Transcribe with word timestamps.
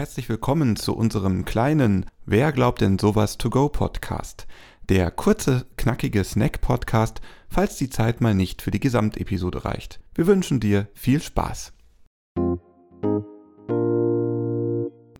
Herzlich 0.00 0.30
willkommen 0.30 0.76
zu 0.76 0.96
unserem 0.96 1.44
kleinen 1.44 2.06
Wer 2.24 2.52
glaubt 2.52 2.80
denn 2.80 2.98
sowas 2.98 3.36
to 3.36 3.50
go 3.50 3.68
Podcast. 3.68 4.46
Der 4.88 5.10
kurze, 5.10 5.66
knackige 5.76 6.24
Snack-Podcast, 6.24 7.20
falls 7.50 7.76
die 7.76 7.90
Zeit 7.90 8.22
mal 8.22 8.34
nicht 8.34 8.62
für 8.62 8.70
die 8.70 8.80
Gesamtepisode 8.80 9.66
reicht. 9.66 10.00
Wir 10.14 10.26
wünschen 10.26 10.58
dir 10.58 10.88
viel 10.94 11.20
Spaß. 11.20 11.74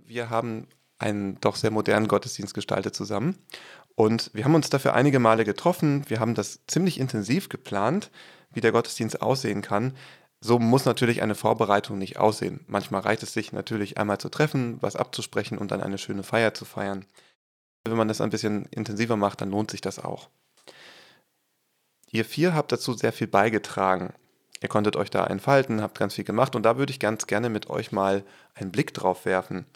Wir 0.06 0.30
haben 0.30 0.66
einen 0.96 1.38
doch 1.42 1.56
sehr 1.56 1.70
modernen 1.70 2.08
Gottesdienst 2.08 2.54
gestaltet 2.54 2.94
zusammen 2.94 3.36
und 3.96 4.30
wir 4.32 4.44
haben 4.44 4.54
uns 4.54 4.70
dafür 4.70 4.94
einige 4.94 5.18
Male 5.18 5.44
getroffen. 5.44 6.04
Wir 6.08 6.20
haben 6.20 6.34
das 6.34 6.64
ziemlich 6.66 6.98
intensiv 6.98 7.50
geplant, 7.50 8.10
wie 8.50 8.62
der 8.62 8.72
Gottesdienst 8.72 9.20
aussehen 9.20 9.60
kann. 9.60 9.92
So 10.42 10.58
muss 10.58 10.86
natürlich 10.86 11.22
eine 11.22 11.34
Vorbereitung 11.34 11.98
nicht 11.98 12.18
aussehen. 12.18 12.64
Manchmal 12.66 13.02
reicht 13.02 13.22
es 13.22 13.34
sich 13.34 13.52
natürlich 13.52 13.98
einmal 13.98 14.18
zu 14.18 14.30
treffen, 14.30 14.78
was 14.80 14.96
abzusprechen 14.96 15.58
und 15.58 15.70
dann 15.70 15.82
eine 15.82 15.98
schöne 15.98 16.22
Feier 16.22 16.54
zu 16.54 16.64
feiern. 16.64 17.04
Wenn 17.84 17.96
man 17.96 18.08
das 18.08 18.20
ein 18.20 18.30
bisschen 18.30 18.66
intensiver 18.66 19.16
macht, 19.16 19.40
dann 19.40 19.50
lohnt 19.50 19.70
sich 19.70 19.80
das 19.80 19.98
auch. 19.98 20.30
Ihr 22.10 22.24
vier 22.24 22.54
habt 22.54 22.72
dazu 22.72 22.94
sehr 22.94 23.12
viel 23.12 23.26
beigetragen. 23.26 24.14
Ihr 24.62 24.68
konntet 24.68 24.96
euch 24.96 25.10
da 25.10 25.26
entfalten, 25.26 25.80
habt 25.82 25.98
ganz 25.98 26.14
viel 26.14 26.24
gemacht 26.24 26.56
und 26.56 26.64
da 26.64 26.76
würde 26.76 26.92
ich 26.92 27.00
ganz 27.00 27.26
gerne 27.26 27.48
mit 27.48 27.70
euch 27.70 27.92
mal 27.92 28.24
einen 28.54 28.72
Blick 28.72 28.92
drauf 28.94 29.24
werfen. 29.24 29.66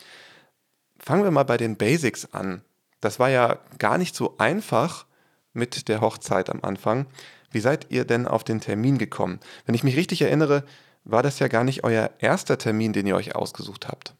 Fangen 0.98 1.24
wir 1.24 1.30
mal 1.30 1.44
bei 1.44 1.56
den 1.56 1.76
Basics 1.76 2.32
an. 2.32 2.62
Das 3.00 3.18
war 3.18 3.28
ja 3.28 3.58
gar 3.78 3.98
nicht 3.98 4.14
so 4.14 4.36
einfach 4.38 5.06
mit 5.52 5.88
der 5.88 6.00
Hochzeit 6.00 6.50
am 6.50 6.60
Anfang. 6.62 7.06
Wie 7.54 7.60
seid 7.60 7.86
ihr 7.90 8.04
denn 8.04 8.26
auf 8.26 8.44
den 8.44 8.60
Termin 8.60 8.98
gekommen? 8.98 9.40
Wenn 9.64 9.74
ich 9.74 9.84
mich 9.84 9.96
richtig 9.96 10.22
erinnere, 10.22 10.64
war 11.04 11.22
das 11.22 11.38
ja 11.38 11.48
gar 11.48 11.64
nicht 11.64 11.84
euer 11.84 12.10
erster 12.18 12.58
Termin, 12.58 12.92
den 12.92 13.06
ihr 13.06 13.16
euch 13.16 13.34
ausgesucht 13.36 13.88
habt. 13.88 14.14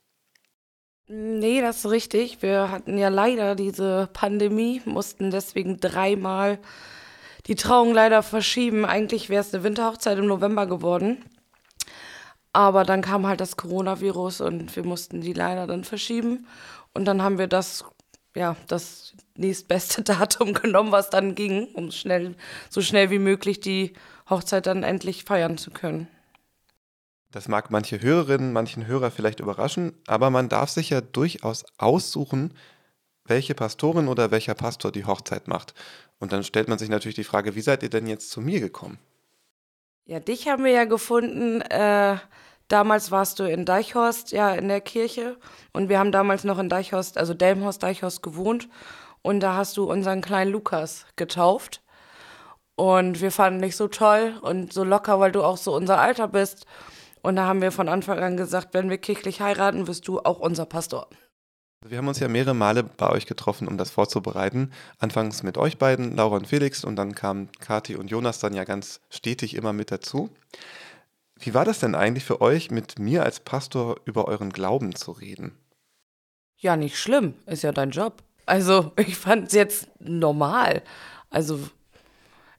Nee, 1.07 1.61
das 1.61 1.79
ist 1.85 1.91
richtig. 1.91 2.41
Wir 2.41 2.71
hatten 2.71 2.97
ja 2.97 3.09
leider 3.09 3.55
diese 3.55 4.09
Pandemie, 4.13 4.81
mussten 4.87 5.31
deswegen 5.31 5.79
dreimal 5.79 6.59
die 7.47 7.57
Trauung 7.57 7.93
leider 7.93 8.23
verschieben. 8.23 8.87
Eigentlich 8.87 9.29
wäre 9.29 9.43
es 9.43 9.53
eine 9.53 9.65
Winterhochzeit 9.65 10.17
im 10.17 10.27
November 10.27 10.67
geworden. 10.67 11.25
Aber 12.53 12.85
dann 12.85 13.03
kam 13.03 13.27
halt 13.27 13.41
das 13.41 13.57
Coronavirus 13.57 14.41
und 14.41 14.75
wir 14.77 14.85
mussten 14.85 15.21
die 15.21 15.33
leider 15.33 15.67
dann 15.67 15.85
verschieben. 15.85 16.47
Und 16.95 17.05
dann 17.05 17.21
haben 17.21 17.37
wir 17.37 17.49
das 17.49 17.85
ja, 18.35 18.57
das 18.69 19.15
nächstbeste 19.37 20.03
Datum 20.05 20.55
genommen, 20.55 20.93
was 20.93 21.11
dann 21.11 21.35
ging, 21.35 21.69
um 21.75 21.91
schnell, 21.91 22.35
so 22.71 22.81
schnell 22.81 23.11
wie 23.11 23.19
möglich 23.19 23.61
die 23.61 23.93
Hochzeit 24.29 24.67
dann 24.67 24.83
endlich 24.83 25.25
feiern 25.25 25.59
zu 25.59 25.71
können. 25.71 26.09
Das 27.31 27.49
mag 27.49 27.71
manche 27.71 28.01
Hörerinnen, 28.01 28.53
manchen 28.53 28.87
Hörer 28.87 29.11
vielleicht 29.11 29.41
überraschen, 29.41 29.93
aber 30.07 30.31
man 30.31 30.49
darf 30.49 30.71
sich 30.71 30.91
ja 30.91 31.01
durchaus 31.01 31.65
aussuchen, 31.79 32.55
welche 33.25 33.55
Pastorin 33.55 34.07
oder 34.07 34.31
welcher 34.31 34.55
Pastor 34.55 34.93
die 34.93 35.05
Hochzeit 35.05 35.49
macht. 35.49 35.75
Und 36.21 36.33
dann 36.33 36.45
stellt 36.45 36.69
man 36.69 36.79
sich 36.79 36.89
natürlich 36.89 37.17
die 37.17 37.25
Frage, 37.25 37.57
wie 37.57 37.61
seid 37.61 37.83
ihr 37.83 37.91
denn 37.91 38.07
jetzt 38.07 38.31
zu 38.31 38.41
mir 38.41 38.61
gekommen? 38.61 38.99
Ja, 40.07 40.21
dich 40.21 40.49
haben 40.49 40.65
wir 40.65 40.73
ja 40.73 40.85
gefunden. 40.85 41.61
Äh, 41.63 42.19
Damals 42.69 43.11
warst 43.11 43.39
du 43.39 43.45
in 43.45 43.65
Deichhorst, 43.65 44.33
ja, 44.33 44.55
in 44.55 44.69
der 44.69 44.81
Kirche. 44.81 45.37
Und 45.73 45.89
wir 45.89 45.99
haben 45.99 46.13
damals 46.13 46.45
noch 46.45 46.59
in 46.59 46.69
Deichhorst, 46.69 47.19
also 47.19 47.35
Delmhorst, 47.35 47.83
Deichhorst 47.83 48.23
gewohnt. 48.23 48.69
Und 49.23 49.41
da 49.41 49.55
hast 49.57 49.77
du 49.77 49.91
unseren 49.91 50.23
kleinen 50.23 50.53
Lukas 50.53 51.07
getauft. 51.17 51.83
Und 52.77 53.21
wir 53.21 53.31
fanden 53.31 53.63
dich 53.63 53.77
so 53.77 53.89
toll 53.89 54.35
und 54.43 54.73
so 54.73 54.83
locker, 54.83 55.21
weil 55.21 55.33
du 55.33 55.43
auch 55.43 55.57
so 55.57 55.75
unser 55.75 56.01
Alter 56.01 56.29
bist. 56.29 56.67
Und 57.23 57.37
da 57.37 57.47
haben 57.47 57.63
wir 57.63 57.73
von 57.73 57.89
Anfang 57.89 58.19
an 58.19 58.37
gesagt, 58.37 58.75
wenn 58.75 58.91
wir 58.91 58.99
kirchlich 58.99 59.41
heiraten, 59.41 59.87
wirst 59.87 60.09
du 60.09 60.21
auch 60.21 60.41
unser 60.41 60.67
Pastor. 60.67 61.09
Wir 61.87 61.99
haben 61.99 62.09
uns 62.09 62.19
ja 62.19 62.29
mehrere 62.29 62.55
Male 62.55 62.83
bei 62.83 63.11
euch 63.11 63.27
getroffen, 63.27 63.69
um 63.69 63.77
das 63.77 63.91
vorzubereiten. 63.91 64.73
Anfangs 64.99 65.43
mit 65.43 65.59
euch 65.59 65.77
beiden, 65.77 66.17
Laura 66.17 66.37
und 66.37 66.47
Felix, 66.47 66.83
und 66.83 66.97
dann 66.97 67.15
kamen 67.15 67.51
Kathi 67.61 67.97
und 67.97 68.11
Jonas 68.11 68.41
dann 68.41 68.55
ja 68.55 68.65
ganz 68.65 69.01
stetig 69.11 69.55
immer 69.55 69.75
mit 69.75 69.91
dazu. 69.91 70.31
Wie 71.39 71.55
war 71.55 71.65
das 71.65 71.81
denn 71.81 71.95
eigentlich 71.95 72.25
für 72.25 72.41
euch, 72.41 72.71
mit 72.71 72.99
mir 72.99 73.25
als 73.25 73.41
Pastor 73.41 73.97
über 74.05 74.29
euren 74.29 74.51
Glauben 74.51 74.95
zu 74.95 75.13
reden? 75.13 75.59
Ja, 76.57 76.77
nicht 76.77 76.99
schlimm. 76.99 77.35
Ist 77.47 77.63
ja 77.63 77.73
dein 77.73 77.91
Job. 77.91 78.23
Also, 78.47 78.93
ich 78.97 79.17
fand 79.17 79.49
es 79.49 79.55
jetzt 79.55 79.89
normal. 79.99 80.83
Also, 81.31 81.61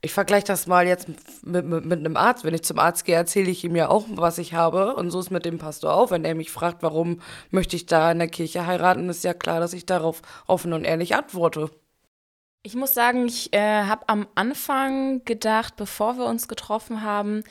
ich 0.02 0.14
vergleiche 0.14 0.46
das 0.46 0.68
mal 0.68 0.86
jetzt 0.86 1.08
mit, 1.44 1.66
mit, 1.66 1.86
mit, 1.86 2.00
einem 2.00 2.16
Arzt. 2.16 2.44
Wenn 2.44 2.54
ich 2.54 2.64
zum 2.64 2.78
Arzt 2.78 3.06
gehe, 3.06 3.16
erzähle 3.16 3.50
ich 3.50 3.64
ihm 3.64 3.76
ja 3.76 3.90
auch, 3.90 4.06
was 4.10 4.38
ich 4.38 4.54
habe. 4.54 4.96
Und 4.96 5.10
so 5.10 5.20
ist 5.20 5.32
mit 5.32 5.46
dem 5.46 5.58
Pastor 5.58 5.94
auch. 5.94 6.12
Wenn 6.12 6.26
er 6.26 6.36
mich 6.36 6.52
fragt, 6.52 6.84
warum 6.84 7.22
möchte 7.50 7.76
ich 7.76 7.88
da 7.88 8.12
in 8.12 8.20
der 8.20 8.28
Kirche 8.28 8.68
heiraten, 8.68 9.10
ist 9.10 9.24
ja 9.24 9.34
klar, 9.34 9.60
dass 9.60 9.74
ich 9.74 9.88
darauf 9.88 10.22
offen 10.46 10.74
und 10.74 10.84
ehrlich 10.84 11.16
antworte. 11.16 11.72
Ich 12.62 12.76
muss 12.76 12.94
sagen, 12.94 13.28
ich 13.28 13.54
äh, 13.54 13.84
habe 13.86 14.08
am 14.08 14.28
Anfang 14.36 15.24
gedacht, 15.26 15.76
bevor 15.76 16.18
wir 16.18 16.26
uns 16.26 16.48
getroffen 16.48 17.02
haben, 17.02 17.44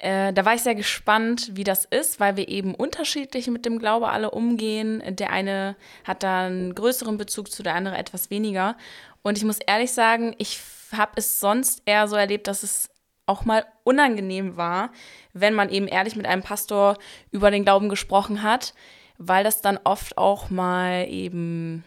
äh, 0.00 0.32
da 0.32 0.44
war 0.46 0.54
ich 0.54 0.62
sehr 0.62 0.74
gespannt, 0.74 1.50
wie 1.52 1.64
das 1.64 1.84
ist, 1.84 2.20
weil 2.20 2.36
wir 2.36 2.48
eben 2.48 2.74
unterschiedlich 2.74 3.48
mit 3.48 3.66
dem 3.66 3.78
Glaube 3.78 4.08
alle 4.08 4.30
umgehen. 4.30 5.02
Der 5.06 5.30
eine 5.30 5.76
hat 6.04 6.22
da 6.22 6.46
einen 6.46 6.74
größeren 6.74 7.18
Bezug 7.18 7.50
zu, 7.50 7.62
der 7.62 7.74
andere 7.74 7.98
etwas 7.98 8.30
weniger. 8.30 8.76
Und 9.22 9.36
ich 9.36 9.44
muss 9.44 9.58
ehrlich 9.58 9.92
sagen, 9.92 10.34
ich 10.38 10.58
habe 10.92 11.12
es 11.16 11.38
sonst 11.38 11.82
eher 11.84 12.08
so 12.08 12.16
erlebt, 12.16 12.46
dass 12.46 12.62
es 12.62 12.88
auch 13.26 13.44
mal 13.44 13.66
unangenehm 13.84 14.56
war, 14.56 14.90
wenn 15.34 15.54
man 15.54 15.68
eben 15.68 15.86
ehrlich 15.86 16.16
mit 16.16 16.26
einem 16.26 16.42
Pastor 16.42 16.96
über 17.30 17.50
den 17.50 17.64
Glauben 17.64 17.90
gesprochen 17.90 18.42
hat, 18.42 18.74
weil 19.18 19.44
das 19.44 19.60
dann 19.60 19.78
oft 19.84 20.16
auch 20.16 20.48
mal 20.48 21.06
eben, 21.08 21.84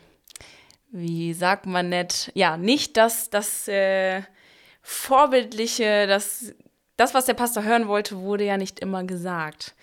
wie 0.91 1.34
sagt 1.34 1.66
man 1.66 1.90
nett, 1.90 2.31
ja, 2.35 2.57
nicht 2.57 2.95
das, 2.95 3.31
das 3.31 3.68
äh, 3.68 4.22
Vorbildliche, 4.84 6.06
das 6.06 6.53
das, 6.98 7.14
was 7.14 7.26
der 7.26 7.34
Pastor 7.34 7.64
hören 7.64 7.88
wollte, 7.88 8.20
wurde 8.20 8.46
ja 8.46 8.58
nicht 8.58 8.80
immer 8.80 9.04
gesagt. 9.04 9.76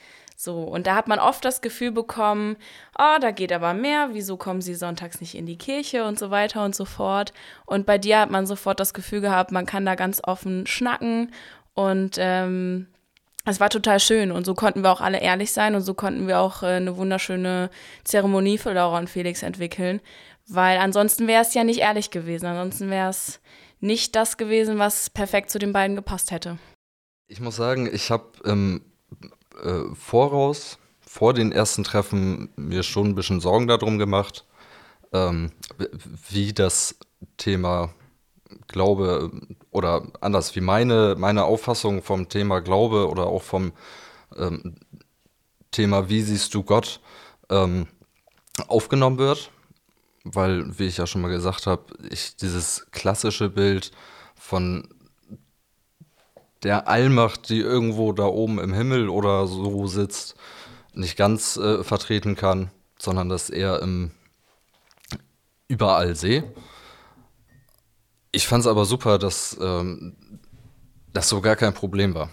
So, 0.42 0.62
und 0.62 0.86
da 0.86 0.94
hat 0.94 1.06
man 1.06 1.18
oft 1.18 1.44
das 1.44 1.60
Gefühl 1.60 1.92
bekommen, 1.92 2.56
oh, 2.98 3.18
da 3.20 3.30
geht 3.30 3.52
aber 3.52 3.74
mehr, 3.74 4.10
wieso 4.12 4.38
kommen 4.38 4.62
sie 4.62 4.74
sonntags 4.74 5.20
nicht 5.20 5.34
in 5.34 5.44
die 5.44 5.58
Kirche 5.58 6.06
und 6.06 6.18
so 6.18 6.30
weiter 6.30 6.64
und 6.64 6.74
so 6.74 6.86
fort. 6.86 7.34
Und 7.66 7.84
bei 7.84 7.98
dir 7.98 8.20
hat 8.20 8.30
man 8.30 8.46
sofort 8.46 8.80
das 8.80 8.94
Gefühl 8.94 9.20
gehabt, 9.20 9.52
man 9.52 9.66
kann 9.66 9.84
da 9.84 9.96
ganz 9.96 10.22
offen 10.24 10.66
schnacken 10.66 11.30
und 11.74 12.16
ähm, 12.18 12.86
es 13.44 13.60
war 13.60 13.68
total 13.68 14.00
schön 14.00 14.32
und 14.32 14.46
so 14.46 14.54
konnten 14.54 14.82
wir 14.82 14.90
auch 14.92 15.02
alle 15.02 15.20
ehrlich 15.20 15.52
sein 15.52 15.74
und 15.74 15.82
so 15.82 15.92
konnten 15.92 16.26
wir 16.26 16.38
auch 16.40 16.62
äh, 16.62 16.68
eine 16.68 16.96
wunderschöne 16.96 17.68
Zeremonie 18.04 18.56
für 18.56 18.72
Laura 18.72 18.98
und 18.98 19.10
Felix 19.10 19.42
entwickeln, 19.42 20.00
weil 20.48 20.78
ansonsten 20.78 21.26
wäre 21.26 21.42
es 21.42 21.52
ja 21.52 21.64
nicht 21.64 21.80
ehrlich 21.80 22.10
gewesen, 22.10 22.46
ansonsten 22.46 22.88
wäre 22.88 23.10
es 23.10 23.40
nicht 23.80 24.16
das 24.16 24.38
gewesen, 24.38 24.78
was 24.78 25.10
perfekt 25.10 25.50
zu 25.50 25.58
den 25.58 25.74
beiden 25.74 25.96
gepasst 25.96 26.30
hätte. 26.30 26.58
Ich 27.32 27.38
muss 27.38 27.54
sagen, 27.54 27.88
ich 27.92 28.10
habe 28.10 28.24
im 28.42 28.80
äh, 29.62 29.94
Voraus, 29.94 30.78
vor 31.00 31.32
den 31.32 31.52
ersten 31.52 31.84
Treffen, 31.84 32.50
mir 32.56 32.82
schon 32.82 33.06
ein 33.06 33.14
bisschen 33.14 33.40
Sorgen 33.40 33.68
darum 33.68 33.98
gemacht, 34.00 34.44
ähm, 35.12 35.52
wie 36.28 36.52
das 36.52 36.96
Thema 37.36 37.94
Glaube 38.66 39.30
oder 39.70 40.08
anders, 40.20 40.56
wie 40.56 40.60
meine, 40.60 41.14
meine 41.16 41.44
Auffassung 41.44 42.02
vom 42.02 42.28
Thema 42.28 42.58
Glaube 42.58 43.08
oder 43.08 43.26
auch 43.26 43.42
vom 43.42 43.74
ähm, 44.36 44.74
Thema 45.70 46.08
Wie 46.08 46.22
siehst 46.22 46.52
du 46.54 46.64
Gott 46.64 46.98
ähm, 47.48 47.86
aufgenommen 48.66 49.18
wird. 49.18 49.52
Weil, 50.24 50.76
wie 50.80 50.86
ich 50.86 50.96
ja 50.96 51.06
schon 51.06 51.22
mal 51.22 51.28
gesagt 51.28 51.68
habe, 51.68 51.84
ich 52.10 52.34
dieses 52.34 52.88
klassische 52.90 53.50
Bild 53.50 53.92
von 54.34 54.88
der 56.62 56.88
Allmacht, 56.88 57.48
die 57.48 57.60
irgendwo 57.60 58.12
da 58.12 58.24
oben 58.24 58.58
im 58.58 58.72
Himmel 58.72 59.08
oder 59.08 59.46
so 59.46 59.86
sitzt, 59.86 60.34
nicht 60.92 61.16
ganz 61.16 61.56
äh, 61.56 61.82
vertreten 61.84 62.36
kann, 62.36 62.70
sondern 62.98 63.28
das 63.28 63.50
eher 63.50 63.80
im 63.80 64.10
überall 65.68 66.16
sehe. 66.16 66.52
Ich 68.32 68.46
fand 68.46 68.62
es 68.62 68.66
aber 68.66 68.84
super, 68.84 69.18
dass 69.18 69.56
ähm, 69.60 70.16
das 71.12 71.28
so 71.28 71.40
gar 71.40 71.56
kein 71.56 71.74
Problem 71.74 72.14
war. 72.14 72.28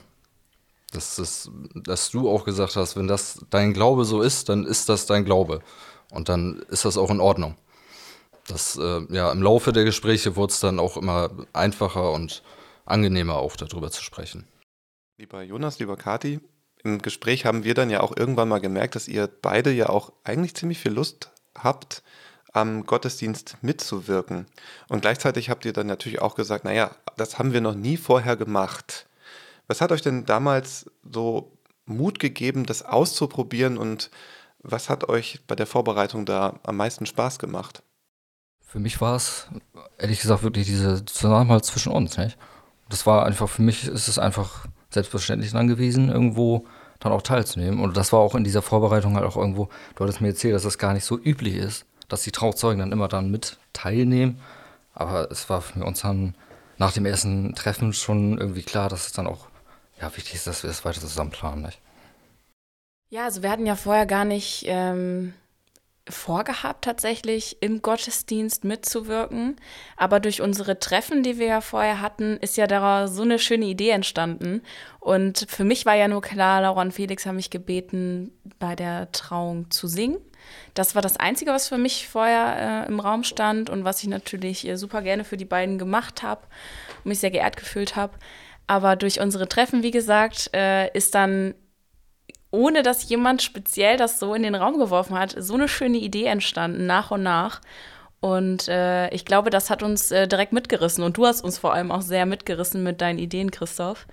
Dass, 0.92 1.18
das, 1.18 1.52
dass 1.76 2.10
du 2.10 2.30
auch 2.30 2.46
gesagt 2.46 2.76
hast, 2.76 2.96
wenn 2.96 3.08
das 3.08 3.46
dein 3.50 3.74
Glaube 3.74 4.06
so 4.06 4.22
ist, 4.22 4.50
dann 4.50 4.66
ist 4.66 4.90
das 4.90 5.06
dein 5.06 5.26
Glaube. 5.26 5.62
Und 6.12 6.30
dann 6.30 6.64
ist 6.70 6.86
das 6.86 6.98
auch 6.98 7.12
in 7.12 7.20
Ordnung. 7.20 7.56
Das, 8.48 8.78
äh, 8.78 9.02
ja, 9.10 9.32
im 9.32 9.44
Laufe 9.44 9.74
der 9.74 9.84
Gespräche 9.84 10.36
wurde 10.36 10.54
es 10.54 10.60
dann 10.60 10.80
auch 10.80 10.98
immer 10.98 11.30
einfacher 11.54 12.12
und 12.14 12.42
angenehmer 12.88 13.36
auch 13.36 13.56
darüber 13.56 13.92
zu 13.92 14.04
sprechen. 14.04 14.48
Lieber 15.18 15.42
Jonas, 15.42 15.80
lieber 15.80 15.98
Kati, 15.98 16.40
im 16.84 17.02
Gespräch 17.02 17.46
haben 17.46 17.64
wir 17.64 17.74
dann 17.74 17.90
ja 17.90 18.02
auch 18.02 18.16
irgendwann 18.16 18.50
mal 18.50 18.60
gemerkt, 18.60 18.96
dass 18.96 19.08
ihr 19.08 19.28
beide 19.28 19.72
ja 19.72 19.90
auch 19.90 20.14
eigentlich 20.24 20.56
ziemlich 20.56 20.80
viel 20.80 20.94
Lust 20.94 21.32
habt, 21.56 22.04
am 22.54 22.86
Gottesdienst 22.86 23.58
mitzuwirken. 23.62 24.46
Und 24.88 25.02
gleichzeitig 25.02 25.50
habt 25.50 25.66
ihr 25.66 25.74
dann 25.74 25.88
natürlich 25.88 26.22
auch 26.22 26.36
gesagt, 26.36 26.66
naja, 26.66 26.92
das 27.18 27.40
haben 27.40 27.54
wir 27.54 27.62
noch 27.62 27.76
nie 27.76 27.98
vorher 27.98 28.36
gemacht. 28.36 29.08
Was 29.68 29.82
hat 29.82 29.92
euch 29.92 30.02
denn 30.02 30.26
damals 30.26 30.90
so 31.04 31.58
Mut 31.86 32.20
gegeben, 32.20 32.66
das 32.66 32.84
auszuprobieren 32.84 33.78
und 33.78 34.10
was 34.60 34.90
hat 34.90 35.08
euch 35.10 35.42
bei 35.48 35.56
der 35.56 35.68
Vorbereitung 35.68 36.26
da 36.26 36.60
am 36.64 36.78
meisten 36.78 37.06
Spaß 37.06 37.40
gemacht? 37.40 37.84
Für 38.66 38.80
mich 38.80 39.00
war 39.00 39.16
es, 39.16 39.48
ehrlich 39.98 40.20
gesagt, 40.20 40.44
wirklich 40.44 40.66
diese 40.66 41.06
Zusammenhalt 41.06 41.64
zwischen 41.64 41.92
uns. 41.92 42.18
Nicht? 42.18 42.38
Das 42.90 43.06
war 43.06 43.26
einfach, 43.26 43.50
für 43.50 43.62
mich 43.62 43.88
ist 43.88 44.08
es 44.08 44.20
einfach 44.20 44.66
selbstverständlich 44.90 45.52
dann 45.52 45.68
gewesen, 45.68 46.10
irgendwo 46.10 46.66
dann 47.00 47.12
auch 47.12 47.22
teilzunehmen. 47.22 47.80
Und 47.80 47.98
das 47.98 48.14
war 48.14 48.20
auch 48.20 48.36
in 48.36 48.44
dieser 48.44 48.62
Vorbereitung 48.62 49.16
halt 49.16 49.26
auch 49.26 49.38
irgendwo, 49.38 49.70
du 49.96 50.04
hattest 50.04 50.22
mir 50.22 50.30
erzählt, 50.30 50.56
dass 50.56 50.64
das 50.64 50.78
gar 50.78 50.94
nicht 50.94 51.06
so 51.06 51.18
üblich 51.18 51.56
ist, 51.56 51.86
dass 52.08 52.24
die 52.24 52.32
Trauzeugen 52.32 52.80
dann 52.80 52.92
immer 52.92 53.08
dann 53.08 53.30
mit 53.30 53.58
teilnehmen. 53.74 54.40
Aber 54.94 55.30
es 55.32 55.50
war 55.50 55.62
für 55.62 55.84
uns 55.84 56.02
dann 56.02 56.36
nach 56.78 56.94
dem 56.94 57.06
ersten 57.06 57.54
Treffen 57.56 57.94
schon 57.94 58.38
irgendwie 58.38 58.64
klar, 58.64 58.90
dass 58.90 59.08
es 59.08 59.14
dann 59.14 59.28
auch 59.28 59.48
ja, 60.02 60.16
wichtig 60.16 60.36
ist, 60.36 60.48
dass 60.48 60.64
wir 60.64 60.70
es 60.70 60.86
weiter 60.86 61.02
zusammen 61.02 61.32
planen. 61.32 61.64
Nicht? 61.64 61.80
Ja, 63.10 63.26
also 63.26 63.44
wir 63.44 63.52
hatten 63.52 63.66
ja 63.66 63.76
vorher 63.76 64.06
gar 64.06 64.26
nicht 64.26 64.66
ähm, 64.68 65.34
vorgehabt, 66.10 66.84
tatsächlich 66.86 67.58
im 67.62 67.82
Gottesdienst 67.82 68.64
mitzuwirken. 68.64 69.56
Aber 69.96 70.20
durch 70.20 70.42
unsere 70.42 70.80
Treffen, 70.80 71.24
die 71.24 71.38
wir 71.38 71.48
ja 71.48 71.62
vorher 71.62 72.02
hatten, 72.02 72.38
ist 72.38 72.58
ja 72.58 72.68
da 72.68 73.08
so 73.08 73.24
eine 73.24 73.40
schöne 73.40 73.66
Idee 73.66 73.90
entstanden. 73.90 74.62
Und 75.00 75.46
für 75.50 75.64
mich 75.64 75.86
war 75.86 75.96
ja 75.96 76.08
nur 76.08 76.22
klar, 76.22 76.62
Laura 76.62 76.82
und 76.82 76.94
Felix 76.94 77.26
haben 77.26 77.38
mich 77.38 77.50
gebeten, 77.50 78.32
bei 78.60 78.76
der 78.76 79.12
Trauung 79.12 79.70
zu 79.72 79.88
singen. 79.88 80.18
Das 80.74 80.96
war 80.96 81.02
das 81.02 81.18
Einzige, 81.18 81.52
was 81.52 81.68
für 81.68 81.78
mich 81.78 82.08
vorher 82.08 82.86
äh, 82.86 82.88
im 82.88 83.00
Raum 83.00 83.24
stand 83.24 83.70
und 83.70 83.84
was 83.84 84.02
ich 84.02 84.10
natürlich 84.10 84.68
äh, 84.68 84.78
super 84.78 85.02
gerne 85.02 85.24
für 85.24 85.38
die 85.38 85.46
beiden 85.46 85.78
gemacht 85.78 86.24
habe 86.24 86.42
und 87.04 87.10
mich 87.10 87.20
sehr 87.20 87.32
geehrt 87.32 87.58
gefühlt 87.58 87.96
habe. 87.96 88.14
Aber 88.68 88.96
durch 88.96 89.20
unsere 89.20 89.48
Treffen, 89.48 89.84
wie 89.84 89.92
gesagt, 89.92 90.50
äh, 90.54 90.92
ist 90.92 91.16
dann 91.16 91.54
ohne 92.52 92.84
dass 92.84 93.08
jemand 93.10 93.42
speziell 93.42 93.98
das 93.98 94.20
so 94.20 94.34
in 94.34 94.44
den 94.44 94.56
Raum 94.56 94.80
geworfen 94.80 95.18
hat, 95.18 95.36
so 95.38 95.56
eine 95.56 95.68
schöne 95.68 95.98
Idee 95.98 96.26
entstanden, 96.26 96.86
nach 96.86 97.12
und 97.12 97.24
nach. 97.24 97.62
Und 98.20 98.68
äh, 98.68 99.10
ich 99.10 99.26
glaube, 99.26 99.50
das 99.50 99.70
hat 99.70 99.84
uns 99.84 100.12
äh, 100.12 100.28
direkt 100.28 100.54
mitgerissen. 100.54 101.04
Und 101.04 101.18
du 101.18 101.26
hast 101.26 101.44
uns 101.44 101.58
vor 101.58 101.74
allem 101.74 101.92
auch 101.92 102.02
sehr 102.02 102.26
mitgerissen 102.26 102.84
mit 102.84 103.02
deinen 103.02 103.20
Ideen, 103.20 103.52
Christoph. 103.52 104.08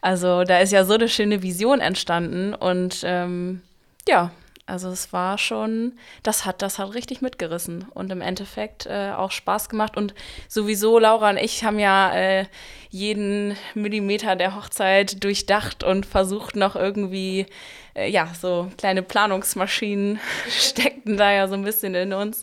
Also 0.00 0.44
da 0.44 0.58
ist 0.58 0.72
ja 0.72 0.84
so 0.84 0.94
eine 0.94 1.08
schöne 1.08 1.42
Vision 1.42 1.80
entstanden. 1.80 2.54
Und 2.54 3.00
ähm, 3.04 3.62
ja, 4.06 4.30
also 4.68 4.90
es 4.90 5.12
war 5.14 5.38
schon, 5.38 5.94
das 6.22 6.44
hat, 6.44 6.60
das 6.60 6.78
hat 6.78 6.94
richtig 6.94 7.22
mitgerissen 7.22 7.86
und 7.94 8.12
im 8.12 8.20
Endeffekt 8.20 8.84
äh, 8.84 9.12
auch 9.16 9.30
Spaß 9.30 9.70
gemacht. 9.70 9.96
Und 9.96 10.14
sowieso, 10.46 10.98
Laura 10.98 11.30
und 11.30 11.38
ich 11.38 11.64
haben 11.64 11.78
ja 11.78 12.12
äh, 12.14 12.44
jeden 12.90 13.56
Millimeter 13.74 14.36
der 14.36 14.54
Hochzeit 14.54 15.24
durchdacht 15.24 15.84
und 15.84 16.04
versucht 16.04 16.54
noch 16.54 16.76
irgendwie, 16.76 17.46
äh, 17.94 18.10
ja, 18.10 18.30
so 18.38 18.70
kleine 18.76 19.02
Planungsmaschinen 19.02 20.20
steckten 20.50 21.16
da 21.16 21.32
ja 21.32 21.48
so 21.48 21.54
ein 21.54 21.64
bisschen 21.64 21.94
in 21.94 22.12
uns. 22.12 22.42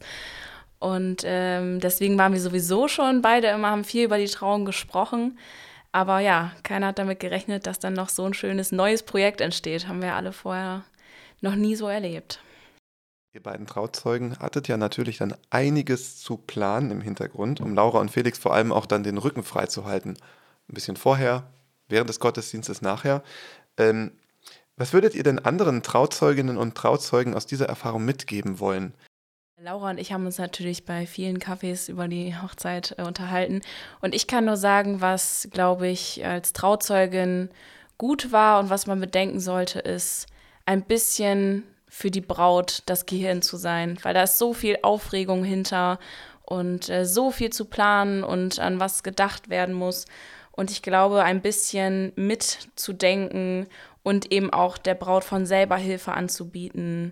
Und 0.79 1.21
ähm, 1.25 1.79
deswegen 1.79 2.17
waren 2.17 2.33
wir 2.33 2.41
sowieso 2.41 2.87
schon 2.87 3.21
beide 3.21 3.47
immer, 3.47 3.69
haben 3.69 3.83
viel 3.83 4.05
über 4.05 4.17
die 4.17 4.25
Trauung 4.25 4.65
gesprochen. 4.65 5.37
Aber 5.91 6.19
ja, 6.19 6.51
keiner 6.63 6.87
hat 6.87 6.99
damit 6.99 7.19
gerechnet, 7.19 7.67
dass 7.67 7.79
dann 7.79 7.93
noch 7.93 8.09
so 8.09 8.25
ein 8.25 8.33
schönes 8.33 8.71
neues 8.71 9.03
Projekt 9.03 9.41
entsteht. 9.41 9.87
Haben 9.87 10.01
wir 10.01 10.15
alle 10.15 10.33
vorher 10.33 10.83
noch 11.45 11.55
nie 11.55 11.75
so 11.75 11.87
erlebt. 11.87 12.41
Ihr 13.33 13.43
beiden 13.43 13.67
Trauzeugen 13.67 14.39
hattet 14.39 14.67
ja 14.67 14.77
natürlich 14.77 15.17
dann 15.17 15.35
einiges 15.49 16.17
zu 16.17 16.37
planen 16.37 16.91
im 16.91 17.01
Hintergrund, 17.01 17.59
um 17.59 17.75
Laura 17.75 17.99
und 17.99 18.09
Felix 18.09 18.39
vor 18.39 18.53
allem 18.53 18.71
auch 18.71 18.85
dann 18.85 19.03
den 19.03 19.17
Rücken 19.17 19.43
frei 19.43 19.65
zu 19.65 19.85
halten. 19.85 20.17
Ein 20.69 20.73
bisschen 20.73 20.95
vorher, 20.95 21.43
während 21.89 22.09
des 22.09 22.19
Gottesdienstes, 22.19 22.81
nachher. 22.81 23.23
Ähm, 23.77 24.11
was 24.77 24.93
würdet 24.93 25.15
ihr 25.15 25.23
denn 25.23 25.39
anderen 25.39 25.83
Trauzeuginnen 25.83 26.57
und 26.57 26.75
Trauzeugen 26.75 27.33
aus 27.33 27.45
dieser 27.45 27.67
Erfahrung 27.67 28.05
mitgeben 28.05 28.59
wollen? 28.59 28.93
Laura 29.61 29.89
und 29.89 29.99
ich 29.99 30.11
haben 30.11 30.25
uns 30.25 30.37
natürlich 30.37 30.85
bei 30.85 31.05
vielen 31.05 31.39
Cafés 31.39 31.89
über 31.89 32.07
die 32.07 32.35
Hochzeit 32.37 32.95
äh, 32.97 33.03
unterhalten. 33.03 33.61
Und 34.01 34.13
ich 34.13 34.27
kann 34.27 34.45
nur 34.45 34.57
sagen, 34.57 35.01
was, 35.01 35.47
glaube 35.51 35.87
ich, 35.87 36.25
als 36.25 36.53
Trauzeugin 36.53 37.49
gut 37.97 38.31
war 38.31 38.59
und 38.59 38.69
was 38.69 38.85
man 38.85 38.99
bedenken 38.99 39.39
sollte, 39.39 39.79
ist, 39.79 40.27
ein 40.65 40.83
bisschen 40.83 41.63
für 41.87 42.11
die 42.11 42.21
Braut 42.21 42.83
das 42.87 43.05
Gehirn 43.05 43.41
zu 43.41 43.57
sein, 43.57 43.97
weil 44.03 44.13
da 44.13 44.23
ist 44.23 44.37
so 44.37 44.53
viel 44.53 44.77
Aufregung 44.81 45.43
hinter 45.43 45.99
und 46.43 46.89
äh, 46.89 47.05
so 47.05 47.31
viel 47.31 47.51
zu 47.51 47.65
planen 47.65 48.23
und 48.23 48.59
an 48.59 48.79
was 48.79 49.03
gedacht 49.03 49.49
werden 49.49 49.73
muss. 49.73 50.05
Und 50.51 50.71
ich 50.71 50.81
glaube, 50.81 51.23
ein 51.23 51.41
bisschen 51.41 52.13
mitzudenken 52.15 53.67
und 54.03 54.31
eben 54.31 54.51
auch 54.51 54.77
der 54.77 54.95
Braut 54.95 55.23
von 55.23 55.45
selber 55.45 55.77
Hilfe 55.77 56.13
anzubieten, 56.13 57.11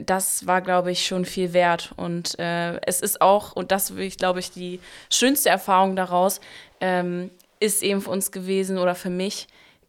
das 0.00 0.46
war, 0.46 0.60
glaube 0.60 0.90
ich, 0.90 1.06
schon 1.06 1.24
viel 1.24 1.52
wert. 1.52 1.92
Und 1.96 2.38
äh, 2.38 2.80
es 2.82 3.00
ist 3.00 3.20
auch, 3.20 3.52
und 3.52 3.72
das 3.72 3.90
ich, 3.90 4.18
glaube 4.18 4.40
ich, 4.40 4.50
die 4.50 4.80
schönste 5.10 5.48
Erfahrung 5.48 5.96
daraus, 5.96 6.40
ähm, 6.80 7.30
ist 7.60 7.82
eben 7.82 8.00
für 8.02 8.10
uns 8.10 8.32
gewesen 8.32 8.78
oder 8.78 8.94
für 8.94 9.10
mich, 9.10 9.46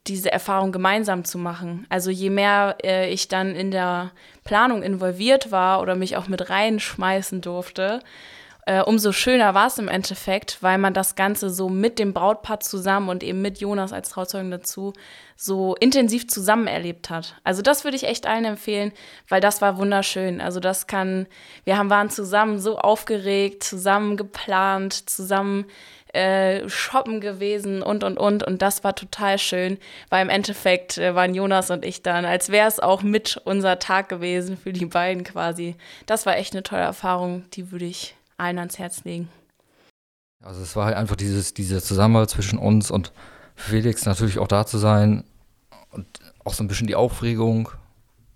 diese 0.08 0.32
Erfahrung 0.32 0.72
gemeinsam 0.72 1.24
zu 1.26 1.38
machen. 1.38 1.86
Also 1.90 2.10
je 2.10 2.30
mehr 2.30 2.78
äh, 2.84 3.10
ich 3.10 3.28
dann 3.28 3.56
in 3.56 3.72
der 3.72 4.12
Planung 4.44 4.84
involviert 4.84 5.52
war 5.52 5.82
oder 5.82 5.96
mich 5.96 6.18
auch 6.18 6.28
mit 6.28 6.50
reinschmeißen 6.50 7.42
durfte, 7.42 8.02
äh, 8.68 8.82
umso 8.82 9.14
schöner 9.14 9.54
war 9.54 9.68
es 9.68 9.78
im 9.78 9.88
Endeffekt, 9.88 10.58
weil 10.60 10.78
man 10.78 10.94
das 10.94 11.16
Ganze 11.16 11.50
so 11.50 11.70
mit 11.70 12.00
dem 12.00 12.14
Brautpaar 12.14 12.60
zusammen 12.60 13.08
und 13.08 13.24
eben 13.24 13.42
mit 13.42 13.60
Jonas 13.62 13.94
als 13.94 14.10
Trauzeugen 14.10 14.52
dazu 14.52 14.92
so 15.38 15.76
intensiv 15.76 16.28
zusammen 16.28 16.68
erlebt 16.68 17.10
hat. 17.10 17.36
Also 17.46 17.62
das 17.62 17.86
würde 17.86 17.96
ich 17.96 18.04
echt 18.04 18.28
allen 18.28 18.44
empfehlen, 18.44 18.92
weil 19.30 19.40
das 19.40 19.62
war 19.62 19.78
wunderschön. 19.78 20.42
Also 20.42 20.60
das 20.60 20.86
kann, 20.86 21.28
wir 21.64 21.78
haben, 21.78 21.90
waren 21.90 22.10
zusammen 22.10 22.60
so 22.60 22.78
aufgeregt, 22.78 23.64
zusammen 23.64 24.18
geplant, 24.18 25.10
zusammen 25.10 25.68
äh, 26.14 26.68
shoppen 26.70 27.22
gewesen 27.22 27.82
und 27.82 28.04
und 28.04 28.18
und. 28.18 28.44
Und 28.44 28.62
das 28.62 28.84
war 28.84 28.96
total 28.96 29.38
schön, 29.38 29.78
weil 30.10 30.24
im 30.24 30.30
Endeffekt 30.30 30.98
äh, 30.98 31.16
waren 31.16 31.36
Jonas 31.36 31.70
und 31.72 31.86
ich 31.86 32.02
dann, 32.02 32.26
als 32.26 32.50
wäre 32.50 32.68
es 32.68 32.80
auch 32.80 33.04
mit 33.04 33.42
unser 33.46 33.80
Tag 33.80 34.10
gewesen 34.10 34.58
für 34.58 34.74
die 34.74 34.86
beiden 34.86 35.24
quasi. 35.24 35.76
Das 36.06 36.26
war 36.26 36.38
echt 36.38 36.54
eine 36.54 36.64
tolle 36.64 36.84
Erfahrung, 36.84 37.46
die 37.54 37.72
würde 37.72 37.86
ich 37.86 38.16
allen 38.38 38.60
ans 38.60 38.80
Herz 38.80 39.04
legen. 39.04 39.30
Also 40.44 40.62
es 40.62 40.76
war 40.76 40.86
halt 40.86 40.96
einfach 40.96 41.16
dieses, 41.16 41.54
dieser 41.54 41.82
Zusammenhalt 41.82 42.30
zwischen 42.30 42.60
uns 42.60 42.92
und 42.92 43.12
Felix 43.56 44.06
natürlich 44.06 44.38
auch 44.38 44.48
da 44.48 44.66
zu 44.66 44.78
sein 44.78 45.24
und 45.92 46.06
auch 46.46 46.54
so 46.54 46.64
ein 46.64 46.68
bisschen 46.68 46.88
die 46.88 46.96
Aufregung 46.96 47.70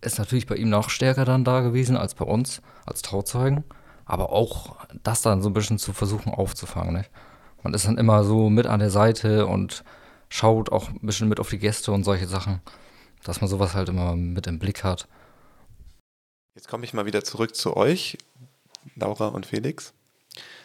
ist 0.01 0.17
natürlich 0.17 0.47
bei 0.47 0.55
ihm 0.55 0.69
noch 0.69 0.89
stärker 0.89 1.25
dann 1.25 1.43
da 1.43 1.61
gewesen 1.61 1.95
als 1.95 2.15
bei 2.15 2.25
uns 2.25 2.61
als 2.85 3.03
Trauzeugen, 3.03 3.63
aber 4.05 4.31
auch 4.31 4.77
das 5.03 5.21
dann 5.21 5.41
so 5.41 5.49
ein 5.49 5.53
bisschen 5.53 5.77
zu 5.77 5.93
versuchen 5.93 6.33
aufzufangen. 6.33 6.95
Nicht? 6.95 7.11
Man 7.63 7.73
ist 7.73 7.85
dann 7.85 7.97
immer 7.97 8.23
so 8.23 8.49
mit 8.49 8.65
an 8.65 8.79
der 8.79 8.89
Seite 8.89 9.45
und 9.47 9.83
schaut 10.29 10.71
auch 10.71 10.89
ein 10.89 10.99
bisschen 11.01 11.29
mit 11.29 11.39
auf 11.39 11.49
die 11.49 11.59
Gäste 11.59 11.91
und 11.91 12.03
solche 12.03 12.27
Sachen, 12.27 12.61
dass 13.23 13.41
man 13.41 13.49
sowas 13.49 13.73
halt 13.73 13.89
immer 13.89 14.15
mit 14.15 14.47
im 14.47 14.59
Blick 14.59 14.83
hat. 14.83 15.07
Jetzt 16.55 16.67
komme 16.67 16.85
ich 16.85 16.93
mal 16.93 17.05
wieder 17.05 17.23
zurück 17.23 17.55
zu 17.55 17.77
euch, 17.77 18.17
Laura 18.95 19.27
und 19.27 19.45
Felix. 19.45 19.93